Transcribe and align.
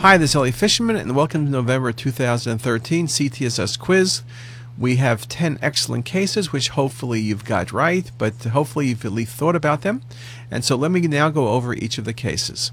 Hi, 0.00 0.16
this 0.16 0.30
is 0.30 0.36
Elliot 0.36 0.54
Fishman, 0.54 0.94
and 0.94 1.16
welcome 1.16 1.46
to 1.46 1.50
November 1.50 1.90
2013 1.90 3.08
CTisus 3.08 3.76
quiz. 3.76 4.22
We 4.78 4.94
have 4.94 5.26
10 5.26 5.58
excellent 5.60 6.04
cases, 6.04 6.52
which 6.52 6.68
hopefully 6.68 7.20
you've 7.20 7.44
got 7.44 7.72
right, 7.72 8.08
but 8.16 8.34
hopefully 8.44 8.86
you've 8.86 9.04
at 9.04 9.10
least 9.10 9.34
thought 9.34 9.56
about 9.56 9.82
them. 9.82 10.02
And 10.52 10.64
so 10.64 10.76
let 10.76 10.92
me 10.92 11.00
now 11.00 11.30
go 11.30 11.48
over 11.48 11.74
each 11.74 11.98
of 11.98 12.04
the 12.04 12.12
cases. 12.12 12.70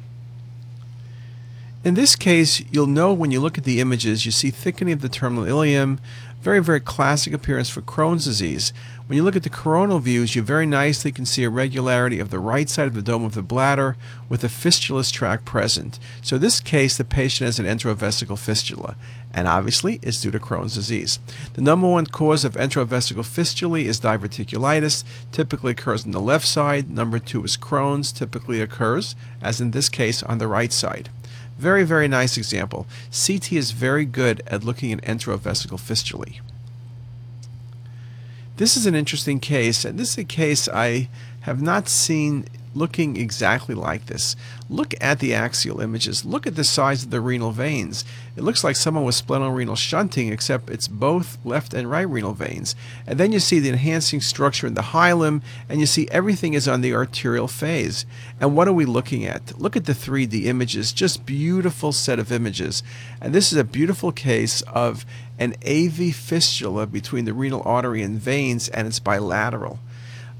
In 1.83 1.95
this 1.95 2.15
case, 2.15 2.61
you'll 2.71 2.85
know 2.85 3.11
when 3.11 3.31
you 3.31 3.41
look 3.41 3.57
at 3.57 3.63
the 3.63 3.81
images, 3.81 4.27
you 4.27 4.31
see 4.31 4.51
thickening 4.51 4.93
of 4.93 5.01
the 5.01 5.09
terminal 5.09 5.45
ileum, 5.45 5.97
very, 6.45 6.61
very 6.61 6.79
classic 6.79 7.33
appearance 7.33 7.71
for 7.71 7.81
Crohn's 7.81 8.25
disease. 8.25 8.71
When 9.07 9.17
you 9.17 9.23
look 9.23 9.35
at 9.35 9.41
the 9.41 9.49
coronal 9.49 9.97
views, 9.97 10.35
you 10.35 10.43
very 10.43 10.67
nicely 10.67 11.11
can 11.11 11.25
see 11.25 11.43
a 11.43 11.49
regularity 11.49 12.19
of 12.19 12.29
the 12.29 12.37
right 12.37 12.69
side 12.69 12.85
of 12.85 12.93
the 12.93 13.01
dome 13.01 13.23
of 13.23 13.33
the 13.33 13.41
bladder 13.41 13.97
with 14.29 14.43
a 14.43 14.49
fistulous 14.49 15.09
tract 15.09 15.43
present. 15.43 15.97
So 16.21 16.35
in 16.35 16.43
this 16.43 16.59
case, 16.59 16.97
the 16.97 17.03
patient 17.03 17.47
has 17.47 17.57
an 17.57 17.65
enterovesical 17.65 18.37
fistula, 18.37 18.95
and 19.33 19.47
obviously 19.47 19.99
it's 20.03 20.21
due 20.21 20.29
to 20.29 20.39
Crohn's 20.39 20.75
disease. 20.75 21.17
The 21.53 21.61
number 21.61 21.87
one 21.87 22.05
cause 22.05 22.45
of 22.45 22.53
enterovesical 22.53 23.25
fistulae 23.25 23.85
is 23.85 23.99
diverticulitis, 23.99 25.03
typically 25.31 25.71
occurs 25.71 26.05
on 26.05 26.11
the 26.11 26.21
left 26.21 26.45
side. 26.45 26.91
Number 26.91 27.17
two 27.17 27.43
is 27.43 27.57
Crohn's, 27.57 28.11
typically 28.11 28.61
occurs, 28.61 29.15
as 29.41 29.59
in 29.59 29.71
this 29.71 29.89
case, 29.89 30.21
on 30.21 30.37
the 30.37 30.47
right 30.47 30.71
side. 30.71 31.09
Very, 31.57 31.83
very 31.83 32.07
nice 32.07 32.37
example. 32.37 32.85
CT 33.11 33.53
is 33.53 33.71
very 33.71 34.05
good 34.05 34.43
at 34.47 34.63
looking 34.63 34.91
at 34.91 35.01
enterovesical 35.01 35.79
fistulae. 35.79 36.39
This 38.57 38.77
is 38.77 38.85
an 38.85 38.95
interesting 38.95 39.39
case, 39.39 39.83
and 39.83 39.99
this 39.99 40.11
is 40.11 40.17
a 40.17 40.23
case 40.23 40.67
I 40.69 41.09
have 41.41 41.61
not 41.61 41.89
seen 41.89 42.45
looking 42.75 43.15
exactly 43.15 43.73
like 43.73 44.05
this. 44.05 44.35
Look 44.69 44.93
at 44.99 45.19
the 45.19 45.33
axial 45.33 45.79
images. 45.79 46.25
Look 46.25 46.45
at 46.45 46.55
the 46.55 46.63
size 46.63 47.03
of 47.03 47.09
the 47.09 47.21
renal 47.21 47.51
veins. 47.51 48.03
It 48.35 48.43
looks 48.43 48.63
like 48.63 48.75
someone 48.75 49.05
with 49.05 49.15
splenorenal 49.15 49.77
shunting, 49.77 50.31
except 50.31 50.69
it's 50.69 50.87
both 50.87 51.37
left 51.45 51.73
and 51.73 51.89
right 51.89 52.07
renal 52.07 52.33
veins. 52.33 52.75
And 53.07 53.19
then 53.19 53.31
you 53.31 53.39
see 53.39 53.59
the 53.59 53.69
enhancing 53.69 54.21
structure 54.21 54.67
in 54.67 54.73
the 54.73 54.81
hilum, 54.81 55.41
and 55.69 55.79
you 55.79 55.85
see 55.85 56.07
everything 56.11 56.53
is 56.53 56.67
on 56.67 56.81
the 56.81 56.93
arterial 56.93 57.47
phase. 57.47 58.05
And 58.39 58.55
what 58.55 58.67
are 58.67 58.73
we 58.73 58.85
looking 58.85 59.25
at? 59.25 59.57
Look 59.59 59.75
at 59.75 59.85
the 59.85 59.93
3D 59.93 60.45
images, 60.45 60.91
just 60.91 61.25
beautiful 61.25 61.93
set 61.93 62.19
of 62.19 62.31
images. 62.31 62.83
And 63.21 63.33
this 63.33 63.51
is 63.51 63.57
a 63.57 63.63
beautiful 63.63 64.11
case 64.11 64.61
of 64.63 65.05
an 65.39 65.55
AV 65.65 66.13
fistula 66.13 66.85
between 66.87 67.25
the 67.25 67.33
renal 67.33 67.61
artery 67.65 68.01
and 68.01 68.19
veins, 68.19 68.67
and 68.69 68.87
it's 68.87 68.99
bilateral. 68.99 69.79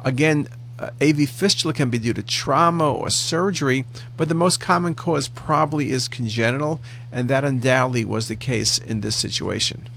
Again, 0.04 0.48
uh, 0.78 0.90
AV 1.02 1.30
fistula 1.30 1.74
can 1.74 1.90
be 1.90 2.00
due 2.00 2.14
to 2.14 2.24
trauma 2.24 2.92
or 2.92 3.10
surgery, 3.10 3.86
but 4.18 4.28
the 4.28 4.36
most 4.36 4.60
common 4.60 4.94
cause 4.94 5.28
probably 5.28 5.90
is 5.90 6.08
congenital, 6.08 6.82
and 7.12 7.30
that 7.30 7.46
undoubtedly 7.46 8.04
was 8.04 8.28
the 8.28 8.36
case 8.36 8.78
in 8.78 9.02
this 9.02 9.16
situation. 9.16 9.88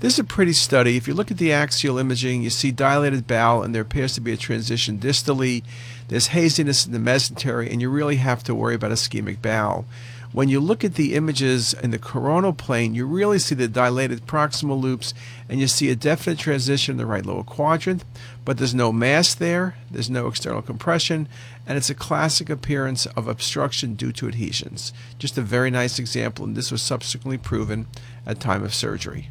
This 0.00 0.14
is 0.14 0.18
a 0.18 0.24
pretty 0.24 0.52
study. 0.52 0.96
If 0.96 1.06
you 1.06 1.14
look 1.14 1.30
at 1.30 1.38
the 1.38 1.52
axial 1.52 1.96
imaging, 1.96 2.42
you 2.42 2.50
see 2.50 2.72
dilated 2.72 3.28
bowel, 3.28 3.62
and 3.62 3.72
there 3.72 3.82
appears 3.82 4.14
to 4.14 4.20
be 4.20 4.32
a 4.32 4.36
transition 4.36 4.98
distally. 4.98 5.62
There's 6.08 6.28
haziness 6.28 6.84
in 6.84 6.90
the 6.90 6.98
mesentery, 6.98 7.70
and 7.70 7.80
you 7.80 7.88
really 7.88 8.16
have 8.16 8.42
to 8.44 8.54
worry 8.56 8.74
about 8.74 8.90
ischemic 8.90 9.40
bowel. 9.40 9.84
When 10.32 10.48
you 10.48 10.60
look 10.60 10.82
at 10.82 10.94
the 10.94 11.14
images 11.14 11.74
in 11.74 11.90
the 11.90 11.98
coronal 11.98 12.54
plane, 12.54 12.94
you 12.94 13.04
really 13.04 13.38
see 13.38 13.54
the 13.54 13.68
dilated 13.68 14.26
proximal 14.26 14.80
loops 14.80 15.12
and 15.46 15.60
you 15.60 15.66
see 15.66 15.90
a 15.90 15.94
definite 15.94 16.38
transition 16.38 16.92
in 16.92 16.96
the 16.96 17.04
right 17.04 17.26
lower 17.26 17.42
quadrant, 17.44 18.02
but 18.46 18.56
there's 18.56 18.74
no 18.74 18.92
mass 18.92 19.34
there, 19.34 19.76
there's 19.90 20.08
no 20.08 20.28
external 20.28 20.62
compression, 20.62 21.28
and 21.66 21.76
it's 21.76 21.90
a 21.90 21.94
classic 21.94 22.48
appearance 22.48 23.04
of 23.04 23.28
obstruction 23.28 23.94
due 23.94 24.10
to 24.12 24.26
adhesions. 24.26 24.94
Just 25.18 25.36
a 25.36 25.42
very 25.42 25.70
nice 25.70 25.98
example, 25.98 26.46
and 26.46 26.56
this 26.56 26.72
was 26.72 26.80
subsequently 26.80 27.36
proven 27.36 27.86
at 28.24 28.40
time 28.40 28.64
of 28.64 28.72
surgery. 28.72 29.28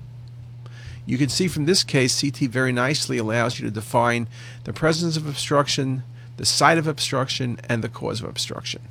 You 1.07 1.17
can 1.17 1.29
see 1.29 1.47
from 1.47 1.65
this 1.65 1.83
case, 1.83 2.21
CT 2.21 2.47
very 2.51 2.71
nicely 2.71 3.17
allows 3.17 3.59
you 3.59 3.65
to 3.65 3.73
define 3.73 4.27
the 4.65 4.73
presence 4.73 5.17
of 5.17 5.27
obstruction, 5.27 6.03
the 6.37 6.45
site 6.45 6.77
of 6.77 6.85
obstruction, 6.85 7.59
and 7.67 7.83
the 7.83 7.89
cause 7.89 8.21
of 8.21 8.29
obstruction. 8.29 8.83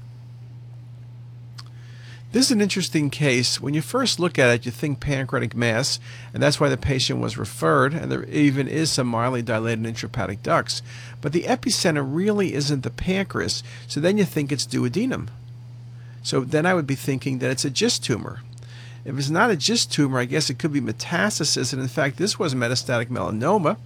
This 2.33 2.47
is 2.47 2.53
an 2.53 2.61
interesting 2.61 3.11
case. 3.11 3.61
When 3.61 3.75
you 3.75 3.83
first 3.83 4.21
look 4.21 4.39
at 4.39 4.51
it, 4.51 4.65
you 4.65 4.71
think 4.71 5.01
pancreatic 5.01 5.53
mass, 5.57 5.99
and 6.33 6.41
that's 6.41 6.61
why 6.61 6.69
the 6.69 6.77
patient 6.77 7.19
was 7.19 7.37
referred, 7.37 7.93
and 7.93 8.11
there 8.11 8.25
even 8.27 8.69
is 8.69 8.89
some 8.89 9.09
mildly 9.09 9.43
dilated 9.43 9.85
intrahepatic 9.85 10.41
ducts. 10.45 10.81
But 11.21 11.33
the 11.33 11.43
epicenter 11.43 12.07
really 12.07 12.55
isn't 12.55 12.85
the 12.85 12.91
pancreas, 12.91 13.65
so 13.89 13.99
then 13.99 14.17
you 14.17 14.25
think 14.25 14.53
it's 14.53 14.65
duodenum. 14.65 15.27
So 16.23 16.43
then 16.43 16.67
I 16.67 16.75
would 16.75 16.87
be 16.87 16.95
thinking 16.95 17.41
that 17.41 17.51
it's 17.51 17.65
a 17.65 17.71
GIST 17.71 18.05
tumor. 18.05 18.43
If 19.05 19.19
it's 19.19 19.31
not 19.31 19.51
a 19.51 19.57
GIST 19.57 19.91
tumor, 19.91 20.21
I 20.21 20.25
guess 20.25 20.51
it 20.51 20.59
could 20.61 20.73
be 20.73 20.81
metastasis, 20.81 21.73
and 21.73 21.83
in 21.83 21.89
fact, 21.89 22.17
this 22.17 22.39
was 22.39 22.55
metastatic 22.55 23.07
melanoma. 23.07 23.77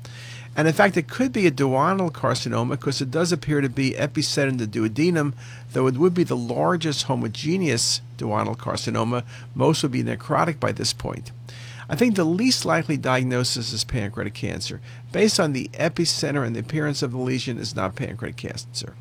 And 0.56 0.68
in 0.68 0.74
fact, 0.74 0.96
it 0.96 1.08
could 1.08 1.32
be 1.32 1.46
a 1.46 1.50
duodenal 1.50 2.12
carcinoma 2.12 2.70
because 2.70 3.00
it 3.00 3.10
does 3.10 3.32
appear 3.32 3.60
to 3.60 3.68
be 3.68 3.92
epicenter 3.92 4.50
in 4.50 4.56
the 4.58 4.66
duodenum, 4.66 5.34
though 5.72 5.86
it 5.86 5.96
would 5.96 6.14
be 6.14 6.24
the 6.24 6.36
largest 6.36 7.04
homogeneous 7.04 8.00
duodenal 8.18 8.56
carcinoma. 8.56 9.24
Most 9.54 9.82
would 9.82 9.92
be 9.92 10.04
necrotic 10.04 10.60
by 10.60 10.72
this 10.72 10.92
point. 10.92 11.32
I 11.88 11.96
think 11.96 12.14
the 12.14 12.24
least 12.24 12.64
likely 12.64 12.96
diagnosis 12.96 13.72
is 13.72 13.84
pancreatic 13.84 14.34
cancer. 14.34 14.80
Based 15.12 15.38
on 15.38 15.52
the 15.52 15.68
epicenter 15.74 16.46
and 16.46 16.56
the 16.56 16.60
appearance 16.60 17.02
of 17.02 17.12
the 17.12 17.18
lesion, 17.18 17.58
is 17.58 17.76
not 17.76 17.96
pancreatic 17.96 18.36
cancer. 18.36 18.94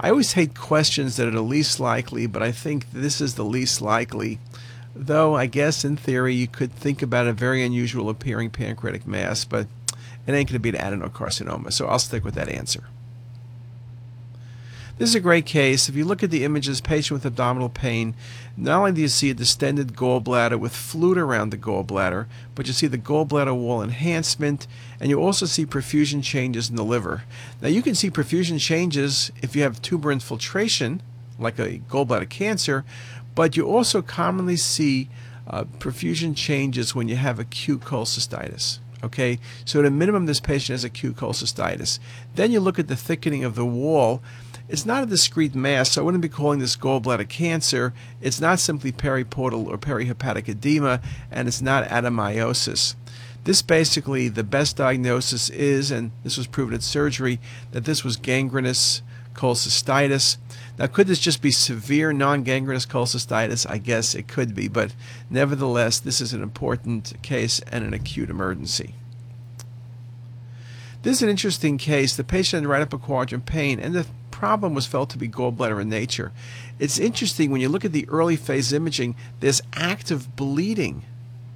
I 0.00 0.10
always 0.10 0.32
hate 0.32 0.54
questions 0.54 1.16
that 1.16 1.28
are 1.28 1.32
the 1.32 1.42
least 1.42 1.80
likely, 1.80 2.26
but 2.26 2.42
I 2.42 2.50
think 2.50 2.90
this 2.92 3.20
is 3.20 3.34
the 3.34 3.44
least 3.44 3.82
likely. 3.82 4.38
Though 4.96 5.34
I 5.34 5.46
guess 5.46 5.84
in 5.84 5.96
theory 5.96 6.34
you 6.34 6.46
could 6.46 6.72
think 6.72 7.02
about 7.02 7.26
a 7.26 7.32
very 7.32 7.64
unusual 7.64 8.08
appearing 8.08 8.50
pancreatic 8.50 9.06
mass, 9.06 9.44
but 9.44 9.66
it 10.26 10.32
ain't 10.32 10.48
going 10.48 10.54
to 10.54 10.58
be 10.58 10.70
an 10.70 10.76
adenocarcinoma. 10.76 11.72
So 11.72 11.86
I'll 11.86 11.98
stick 11.98 12.24
with 12.24 12.34
that 12.34 12.48
answer. 12.48 12.84
This 14.96 15.08
is 15.08 15.16
a 15.16 15.20
great 15.20 15.44
case. 15.44 15.88
If 15.88 15.96
you 15.96 16.04
look 16.04 16.22
at 16.22 16.30
the 16.30 16.44
images, 16.44 16.80
patient 16.80 17.16
with 17.16 17.26
abdominal 17.26 17.68
pain, 17.68 18.14
not 18.56 18.78
only 18.78 18.92
do 18.92 19.00
you 19.00 19.08
see 19.08 19.28
a 19.28 19.34
distended 19.34 19.94
gallbladder 19.94 20.56
with 20.56 20.72
fluid 20.72 21.18
around 21.18 21.50
the 21.50 21.58
gallbladder, 21.58 22.26
but 22.54 22.68
you 22.68 22.72
see 22.72 22.86
the 22.86 22.96
gallbladder 22.96 23.56
wall 23.56 23.82
enhancement, 23.82 24.68
and 25.00 25.10
you 25.10 25.20
also 25.20 25.46
see 25.46 25.66
perfusion 25.66 26.22
changes 26.22 26.70
in 26.70 26.76
the 26.76 26.84
liver. 26.84 27.24
Now 27.60 27.68
you 27.68 27.82
can 27.82 27.96
see 27.96 28.08
perfusion 28.08 28.60
changes 28.60 29.32
if 29.42 29.56
you 29.56 29.62
have 29.62 29.82
tumor 29.82 30.12
infiltration, 30.12 31.02
like 31.40 31.58
a 31.58 31.80
gallbladder 31.80 32.28
cancer, 32.30 32.84
but 33.34 33.56
you 33.56 33.66
also 33.66 34.00
commonly 34.00 34.56
see 34.56 35.08
uh, 35.48 35.64
perfusion 35.80 36.36
changes 36.36 36.94
when 36.94 37.08
you 37.08 37.16
have 37.16 37.40
acute 37.40 37.80
cholecystitis. 37.80 38.78
Okay, 39.04 39.38
so 39.66 39.80
at 39.80 39.84
a 39.84 39.90
minimum, 39.90 40.24
this 40.24 40.40
patient 40.40 40.72
has 40.72 40.82
acute 40.82 41.16
cholecystitis. 41.16 41.98
Then 42.36 42.50
you 42.50 42.58
look 42.58 42.78
at 42.78 42.88
the 42.88 42.96
thickening 42.96 43.44
of 43.44 43.54
the 43.54 43.64
wall. 43.64 44.22
It's 44.66 44.86
not 44.86 45.02
a 45.02 45.06
discrete 45.06 45.54
mass, 45.54 45.90
so 45.90 46.00
I 46.00 46.04
wouldn't 46.06 46.22
be 46.22 46.28
calling 46.30 46.58
this 46.58 46.74
gallbladder 46.74 47.28
cancer. 47.28 47.92
It's 48.22 48.40
not 48.40 48.60
simply 48.60 48.92
periportal 48.92 49.66
or 49.66 49.76
perihepatic 49.76 50.48
edema, 50.48 51.02
and 51.30 51.46
it's 51.48 51.60
not 51.60 51.86
adenomyosis. 51.88 52.94
This 53.44 53.60
basically, 53.60 54.28
the 54.28 54.42
best 54.42 54.78
diagnosis 54.78 55.50
is, 55.50 55.90
and 55.90 56.10
this 56.22 56.38
was 56.38 56.46
proven 56.46 56.74
at 56.74 56.82
surgery, 56.82 57.40
that 57.72 57.84
this 57.84 58.04
was 58.04 58.16
gangrenous 58.16 59.02
cholecystitis. 59.34 60.36
Now, 60.78 60.86
could 60.86 61.06
this 61.06 61.18
just 61.18 61.42
be 61.42 61.50
severe 61.50 62.12
non 62.12 62.42
gangrenous 62.42 62.86
cholecystitis? 62.86 63.68
I 63.68 63.78
guess 63.78 64.14
it 64.14 64.28
could 64.28 64.54
be, 64.54 64.68
but 64.68 64.94
nevertheless, 65.30 66.00
this 66.00 66.20
is 66.20 66.32
an 66.32 66.42
important 66.42 67.14
case 67.22 67.60
and 67.70 67.84
an 67.84 67.94
acute 67.94 68.30
emergency. 68.30 68.94
This 71.02 71.18
is 71.18 71.22
an 71.22 71.28
interesting 71.28 71.76
case. 71.76 72.16
The 72.16 72.24
patient 72.24 72.62
had 72.62 72.70
right 72.70 72.82
upper 72.82 72.98
quadrant 72.98 73.44
pain, 73.44 73.78
and 73.78 73.94
the 73.94 74.06
problem 74.30 74.74
was 74.74 74.86
felt 74.86 75.10
to 75.10 75.18
be 75.18 75.28
gallbladder 75.28 75.80
in 75.80 75.88
nature. 75.88 76.32
It's 76.78 76.98
interesting 76.98 77.50
when 77.50 77.60
you 77.60 77.68
look 77.68 77.84
at 77.84 77.92
the 77.92 78.08
early 78.08 78.36
phase 78.36 78.72
imaging, 78.72 79.14
there's 79.40 79.62
active 79.74 80.34
bleeding 80.34 81.04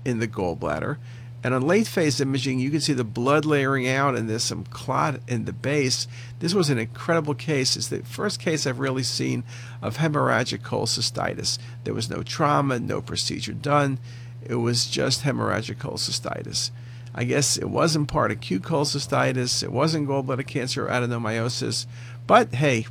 in 0.05 0.21
the 0.21 0.29
gallbladder. 0.29 0.99
And 1.43 1.55
on 1.55 1.63
late 1.63 1.87
phase 1.87 2.21
imaging, 2.21 2.59
you 2.59 2.71
can 2.71 2.81
see 2.81 2.93
the 2.93 3.05
blood 3.05 3.45
layering 3.45 3.89
out 3.89 4.17
and 4.17 4.29
there's 4.29 4.43
some 4.43 4.65
clot 4.65 5.21
in 5.29 5.45
the 5.45 5.53
base. 5.53 6.09
This 6.41 6.53
was 6.53 6.69
an 6.69 6.79
incredible 6.79 7.35
case. 7.35 7.77
It's 7.77 7.89
the 7.89 8.01
first 8.01 8.41
case 8.41 8.67
I've 8.67 8.81
really 8.81 9.05
seen 9.05 9.45
of 9.81 9.99
hemorrhagic 9.99 10.63
cholecystitis. 10.63 11.59
There 11.85 11.95
was 11.95 12.11
no 12.11 12.23
trauma, 12.23 12.81
no 12.81 13.01
procedure 13.01 13.53
done. 13.53 13.99
It 14.45 14.57
was 14.57 14.87
just 14.87 15.23
hemorrhagic 15.23 15.77
cholecystitis. 15.77 16.71
I 17.15 17.25
guess 17.25 17.57
it 17.57 17.71
wasn't 17.71 18.09
part 18.09 18.33
acute 18.33 18.63
cholecystitis. 18.63 19.63
It 19.63 19.73
wasn't 19.73 20.09
gallbladder 20.09 20.47
cancer 20.47 20.87
or 20.87 20.91
adenomyosis. 20.91 21.87
But 22.27 22.55
hey, 22.55 22.87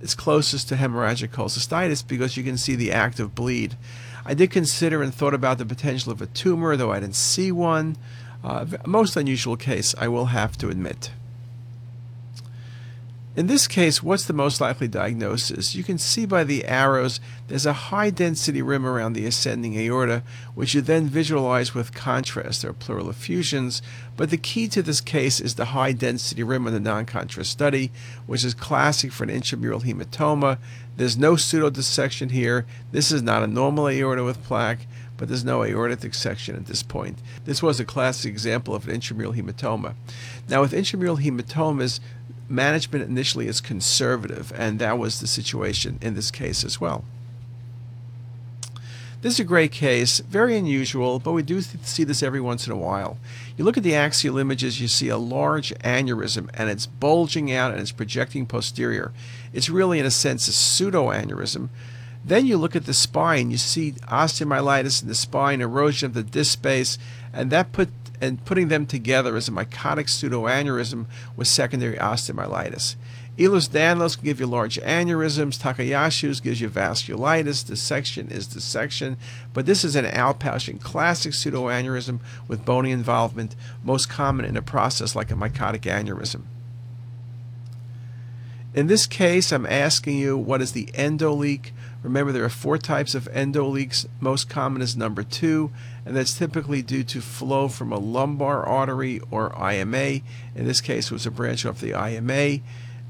it's 0.00 0.14
closest 0.14 0.68
to 0.68 0.76
hemorrhagic 0.76 1.30
cholecystitis 1.30 2.06
because 2.06 2.36
you 2.36 2.44
can 2.44 2.56
see 2.56 2.76
the 2.76 2.92
active 2.92 3.34
bleed. 3.34 3.76
I 4.24 4.34
did 4.34 4.50
consider 4.50 5.02
and 5.02 5.14
thought 5.14 5.34
about 5.34 5.58
the 5.58 5.66
potential 5.66 6.12
of 6.12 6.20
a 6.20 6.26
tumor, 6.26 6.76
though 6.76 6.92
I 6.92 7.00
didn't 7.00 7.16
see 7.16 7.52
one. 7.52 7.96
Uh, 8.44 8.66
most 8.86 9.16
unusual 9.16 9.56
case, 9.56 9.94
I 9.98 10.08
will 10.08 10.26
have 10.26 10.56
to 10.58 10.68
admit. 10.68 11.10
In 13.38 13.46
this 13.46 13.68
case, 13.68 14.02
what's 14.02 14.24
the 14.24 14.32
most 14.32 14.60
likely 14.60 14.88
diagnosis? 14.88 15.72
You 15.72 15.84
can 15.84 15.96
see 15.96 16.26
by 16.26 16.42
the 16.42 16.64
arrows 16.64 17.20
there's 17.46 17.66
a 17.66 17.72
high 17.72 18.10
density 18.10 18.62
rim 18.62 18.84
around 18.84 19.12
the 19.12 19.26
ascending 19.26 19.78
aorta, 19.78 20.24
which 20.56 20.74
you 20.74 20.80
then 20.80 21.06
visualize 21.06 21.72
with 21.72 21.94
contrast. 21.94 22.64
Are 22.64 22.72
pleural 22.72 23.08
effusions, 23.08 23.80
but 24.16 24.30
the 24.30 24.38
key 24.38 24.66
to 24.66 24.82
this 24.82 25.00
case 25.00 25.38
is 25.38 25.54
the 25.54 25.66
high 25.66 25.92
density 25.92 26.42
rim 26.42 26.66
in 26.66 26.72
the 26.72 26.80
non 26.80 27.06
contrast 27.06 27.52
study, 27.52 27.92
which 28.26 28.42
is 28.42 28.54
classic 28.54 29.12
for 29.12 29.22
an 29.22 29.30
intramural 29.30 29.82
hematoma. 29.82 30.58
There's 30.96 31.16
no 31.16 31.34
pseudodissection 31.34 32.32
here. 32.32 32.66
This 32.90 33.12
is 33.12 33.22
not 33.22 33.44
a 33.44 33.46
normal 33.46 33.88
aorta 33.88 34.24
with 34.24 34.42
plaque, 34.42 34.88
but 35.16 35.28
there's 35.28 35.44
no 35.44 35.62
aortic 35.62 36.00
dissection 36.00 36.56
at 36.56 36.66
this 36.66 36.82
point. 36.82 37.20
This 37.44 37.62
was 37.62 37.78
a 37.78 37.84
classic 37.84 38.30
example 38.30 38.74
of 38.74 38.88
an 38.88 38.94
intramural 38.94 39.34
hematoma. 39.34 39.94
Now, 40.48 40.60
with 40.60 40.72
intramural 40.72 41.18
hematomas, 41.18 42.00
management 42.48 43.08
initially 43.08 43.46
is 43.46 43.60
conservative, 43.60 44.52
and 44.56 44.78
that 44.78 44.98
was 44.98 45.20
the 45.20 45.26
situation 45.26 45.98
in 46.00 46.14
this 46.14 46.30
case 46.30 46.64
as 46.64 46.80
well. 46.80 47.04
This 49.20 49.34
is 49.34 49.40
a 49.40 49.44
great 49.44 49.72
case, 49.72 50.20
very 50.20 50.56
unusual, 50.56 51.18
but 51.18 51.32
we 51.32 51.42
do 51.42 51.60
see 51.60 52.04
this 52.04 52.22
every 52.22 52.40
once 52.40 52.68
in 52.68 52.72
a 52.72 52.76
while. 52.76 53.18
You 53.56 53.64
look 53.64 53.76
at 53.76 53.82
the 53.82 53.96
axial 53.96 54.38
images, 54.38 54.80
you 54.80 54.86
see 54.86 55.08
a 55.08 55.18
large 55.18 55.74
aneurysm, 55.80 56.48
and 56.54 56.70
it's 56.70 56.86
bulging 56.86 57.52
out 57.52 57.72
and 57.72 57.80
it's 57.80 57.90
projecting 57.90 58.46
posterior. 58.46 59.10
It's 59.52 59.68
really, 59.68 59.98
in 59.98 60.06
a 60.06 60.10
sense, 60.12 60.46
a 60.46 60.52
pseudoaneurysm. 60.52 61.68
Then 62.24 62.46
you 62.46 62.58
look 62.58 62.76
at 62.76 62.86
the 62.86 62.94
spine, 62.94 63.50
you 63.50 63.56
see 63.56 63.92
osteomyelitis 64.06 65.02
in 65.02 65.08
the 65.08 65.16
spine, 65.16 65.60
erosion 65.60 66.06
of 66.06 66.14
the 66.14 66.22
disc 66.22 66.52
space, 66.52 66.96
and 67.32 67.50
that 67.50 67.72
put 67.72 67.88
and 68.20 68.44
putting 68.44 68.68
them 68.68 68.86
together 68.86 69.36
as 69.36 69.48
a 69.48 69.52
mycotic 69.52 70.06
pseudoaneurysm 70.06 71.06
with 71.36 71.48
secondary 71.48 71.96
osteomyelitis. 71.96 72.96
Ehlers-Danlos 73.38 74.16
can 74.16 74.24
give 74.24 74.40
you 74.40 74.46
large 74.46 74.80
aneurysms. 74.80 75.58
Takayasu's 75.58 76.40
gives 76.40 76.60
you 76.60 76.68
vasculitis. 76.68 77.64
Dissection 77.64 78.28
is 78.32 78.48
dissection. 78.48 79.16
But 79.54 79.64
this 79.64 79.84
is 79.84 79.94
an 79.94 80.06
outpatient 80.06 80.80
classic 80.80 81.32
pseudoaneurysm 81.32 82.18
with 82.48 82.64
bony 82.64 82.90
involvement, 82.90 83.54
most 83.84 84.08
common 84.08 84.44
in 84.44 84.56
a 84.56 84.62
process 84.62 85.14
like 85.14 85.30
a 85.30 85.34
mycotic 85.34 85.82
aneurysm. 85.82 86.42
In 88.74 88.88
this 88.88 89.06
case, 89.06 89.52
I'm 89.52 89.66
asking 89.66 90.18
you 90.18 90.36
what 90.36 90.60
is 90.60 90.72
the 90.72 90.86
endoleak? 90.94 91.70
Remember, 92.02 92.30
there 92.30 92.44
are 92.44 92.48
four 92.48 92.78
types 92.78 93.14
of 93.14 93.28
endoleaks. 93.32 94.06
Most 94.20 94.48
common 94.48 94.82
is 94.82 94.96
number 94.96 95.24
two, 95.24 95.70
and 96.06 96.16
that's 96.16 96.38
typically 96.38 96.80
due 96.80 97.02
to 97.04 97.20
flow 97.20 97.66
from 97.66 97.92
a 97.92 97.98
lumbar 97.98 98.64
artery 98.64 99.20
or 99.30 99.52
IMA. 99.56 100.20
In 100.54 100.66
this 100.66 100.80
case, 100.80 101.06
it 101.06 101.12
was 101.12 101.26
a 101.26 101.30
branch 101.30 101.66
off 101.66 101.80
the 101.80 101.94
IMA. 101.94 102.60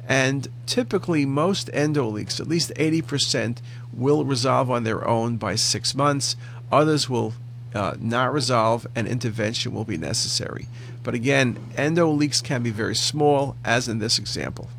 And 0.08 0.48
typically, 0.64 1.26
most 1.26 1.68
endoleaks, 1.68 2.40
at 2.40 2.48
least 2.48 2.72
80%, 2.76 3.58
will 3.92 4.24
resolve 4.24 4.70
on 4.70 4.84
their 4.84 5.06
own 5.06 5.36
by 5.36 5.54
six 5.54 5.94
months. 5.94 6.34
Others 6.72 7.10
will 7.10 7.34
uh, 7.74 7.94
not 8.00 8.32
resolve, 8.32 8.86
and 8.94 9.06
intervention 9.06 9.74
will 9.74 9.84
be 9.84 9.98
necessary. 9.98 10.66
But 11.02 11.12
again, 11.14 11.58
endoleaks 11.74 12.42
can 12.42 12.62
be 12.62 12.70
very 12.70 12.94
small, 12.94 13.54
as 13.66 13.86
in 13.86 13.98
this 13.98 14.18
example. 14.18 14.70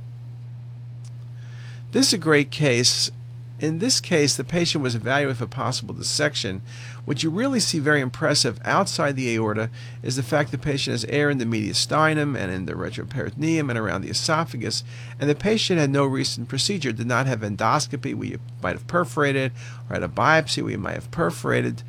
This 1.91 2.07
is 2.07 2.13
a 2.13 2.17
great 2.17 2.49
case 2.49 3.11
in 3.59 3.79
this 3.79 3.99
case, 3.99 4.35
the 4.35 4.43
patient 4.43 4.83
was 4.83 4.95
evaluated 4.95 5.37
for 5.37 5.45
possible 5.45 5.93
dissection. 5.93 6.61
What 7.05 7.23
you 7.23 7.29
really 7.29 7.59
see 7.59 7.79
very 7.79 7.99
impressive 7.99 8.59
outside 8.63 9.15
the 9.15 9.35
aorta 9.35 9.69
is 10.01 10.15
the 10.15 10.23
fact 10.23 10.51
the 10.51 10.57
patient 10.57 10.93
has 10.93 11.05
air 11.05 11.29
in 11.29 11.39
the 11.39 11.45
mediastinum 11.45 12.37
and 12.37 12.51
in 12.51 12.65
the 12.65 12.73
retroperitoneum 12.73 13.69
and 13.69 13.77
around 13.77 14.01
the 14.01 14.09
esophagus, 14.09 14.83
and 15.19 15.29
the 15.29 15.35
patient 15.35 15.79
had 15.79 15.89
no 15.89 16.05
recent 16.05 16.47
procedure, 16.47 16.91
did 16.91 17.07
not 17.07 17.25
have 17.25 17.41
endoscopy 17.41 18.15
where 18.15 18.27
you 18.27 18.39
might 18.63 18.75
have 18.75 18.87
perforated, 18.87 19.51
or 19.89 19.93
had 19.93 20.03
a 20.03 20.07
biopsy 20.07 20.63
where 20.63 20.71
you 20.71 20.77
might 20.77 20.95
have 20.95 21.11
perforated. 21.11 21.83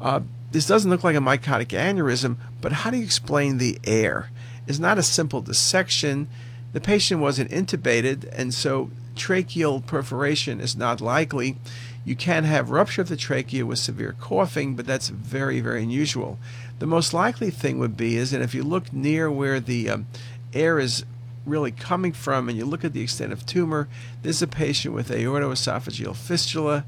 Uh, 0.00 0.20
this 0.52 0.66
doesn't 0.66 0.90
look 0.90 1.02
like 1.02 1.16
a 1.16 1.20
mycotic 1.20 1.68
aneurysm, 1.68 2.36
but 2.60 2.72
how 2.72 2.90
do 2.90 2.98
you 2.98 3.04
explain 3.04 3.58
the 3.58 3.78
air? 3.84 4.30
It's 4.66 4.78
not 4.78 4.98
a 4.98 5.02
simple 5.02 5.40
dissection. 5.40 6.28
The 6.72 6.80
patient 6.80 7.20
wasn't 7.20 7.50
intubated, 7.50 8.28
and 8.32 8.52
so 8.52 8.90
tracheal 9.14 9.84
perforation 9.86 10.60
is 10.60 10.76
not 10.76 11.00
likely. 11.00 11.56
You 12.04 12.16
can 12.16 12.44
have 12.44 12.70
rupture 12.70 13.02
of 13.02 13.08
the 13.08 13.16
trachea 13.16 13.64
with 13.64 13.78
severe 13.78 14.14
coughing, 14.20 14.74
but 14.76 14.86
that's 14.86 15.08
very, 15.08 15.60
very 15.60 15.82
unusual. 15.82 16.38
The 16.78 16.86
most 16.86 17.14
likely 17.14 17.50
thing 17.50 17.78
would 17.78 17.96
be 17.96 18.16
is 18.16 18.30
that 18.32 18.42
if 18.42 18.54
you 18.54 18.62
look 18.62 18.92
near 18.92 19.30
where 19.30 19.60
the 19.60 19.88
um, 19.88 20.06
air 20.52 20.78
is 20.78 21.04
really 21.46 21.72
coming 21.72 22.12
from 22.12 22.48
and 22.48 22.58
you 22.58 22.64
look 22.64 22.84
at 22.84 22.92
the 22.92 23.02
extent 23.02 23.32
of 23.32 23.46
tumor, 23.46 23.88
this 24.22 24.36
is 24.36 24.42
a 24.42 24.46
patient 24.46 24.94
with 24.94 25.08
aortoesophageal 25.10 26.14
fistula, 26.14 26.84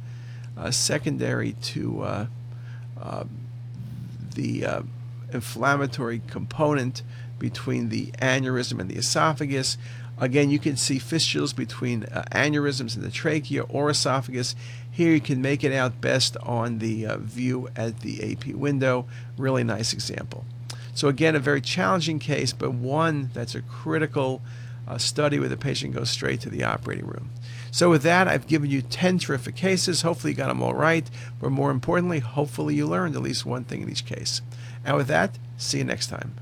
uh, 0.56 0.70
secondary 0.70 1.52
to 1.52 2.02
uh, 2.02 2.26
uh, 3.00 3.24
the 4.34 4.66
inflammatory 5.32 6.20
component 6.26 7.02
between 7.38 7.88
the 7.88 8.06
aneurysm 8.22 8.80
and 8.80 8.90
the 8.90 8.96
esophagus. 8.96 9.76
Again, 10.18 10.50
you 10.50 10.58
can 10.58 10.76
see 10.76 10.98
fistulas 10.98 11.54
between 11.54 12.04
uh, 12.04 12.24
aneurysms 12.32 12.96
in 12.96 13.02
the 13.02 13.10
trachea 13.10 13.62
or 13.64 13.90
esophagus. 13.90 14.54
Here 14.90 15.12
you 15.12 15.20
can 15.20 15.42
make 15.42 15.62
it 15.62 15.72
out 15.72 16.00
best 16.00 16.36
on 16.38 16.78
the 16.78 17.06
uh, 17.06 17.18
view 17.18 17.68
at 17.76 18.00
the 18.00 18.32
AP 18.32 18.54
window. 18.54 19.06
Really 19.36 19.62
nice 19.62 19.92
example. 19.92 20.46
So 20.94 21.08
again, 21.08 21.34
a 21.34 21.40
very 21.40 21.60
challenging 21.60 22.18
case, 22.18 22.54
but 22.54 22.72
one 22.72 23.30
that's 23.34 23.54
a 23.54 23.60
critical 23.60 24.40
uh, 24.88 24.96
study 24.96 25.38
where 25.38 25.48
the 25.48 25.56
patient 25.56 25.94
goes 25.94 26.10
straight 26.10 26.40
to 26.40 26.48
the 26.48 26.64
operating 26.64 27.06
room. 27.06 27.30
So 27.70 27.90
with 27.90 28.02
that, 28.04 28.26
I've 28.26 28.46
given 28.46 28.70
you 28.70 28.80
10 28.80 29.18
terrific 29.18 29.56
cases. 29.56 30.00
Hopefully 30.00 30.32
you 30.32 30.36
got 30.36 30.48
them 30.48 30.62
all 30.62 30.72
right, 30.72 31.10
but 31.38 31.50
more 31.50 31.70
importantly, 31.70 32.20
hopefully 32.20 32.74
you 32.74 32.86
learned 32.86 33.16
at 33.16 33.22
least 33.22 33.44
one 33.44 33.64
thing 33.64 33.82
in 33.82 33.90
each 33.90 34.06
case. 34.06 34.40
And 34.82 34.96
with 34.96 35.08
that, 35.08 35.38
see 35.58 35.78
you 35.78 35.84
next 35.84 36.06
time. 36.06 36.36